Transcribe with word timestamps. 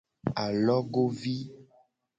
Alogovi. 0.43 1.37